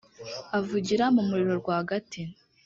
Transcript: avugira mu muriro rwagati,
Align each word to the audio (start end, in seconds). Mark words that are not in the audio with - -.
avugira 0.59 1.05
mu 1.15 1.21
muriro 1.29 1.53
rwagati, 1.61 2.21